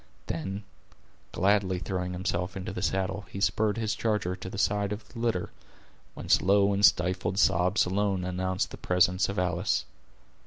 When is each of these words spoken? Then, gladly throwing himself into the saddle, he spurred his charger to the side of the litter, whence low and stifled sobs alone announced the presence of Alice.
Then, 0.25 0.63
gladly 1.31 1.77
throwing 1.77 2.13
himself 2.13 2.57
into 2.57 2.71
the 2.73 2.81
saddle, 2.81 3.27
he 3.29 3.39
spurred 3.39 3.77
his 3.77 3.93
charger 3.93 4.35
to 4.35 4.49
the 4.49 4.57
side 4.57 4.91
of 4.91 5.07
the 5.09 5.19
litter, 5.19 5.51
whence 6.15 6.41
low 6.41 6.73
and 6.73 6.83
stifled 6.83 7.37
sobs 7.37 7.85
alone 7.85 8.23
announced 8.23 8.71
the 8.71 8.77
presence 8.77 9.29
of 9.29 9.37
Alice. 9.37 9.85